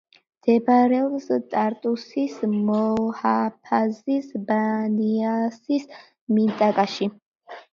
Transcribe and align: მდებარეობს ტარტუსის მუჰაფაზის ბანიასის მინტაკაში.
მდებარეობს 0.43 1.25
ტარტუსის 1.51 2.39
მუჰაფაზის 2.53 4.33
ბანიასის 4.49 5.89
მინტაკაში. 6.39 7.11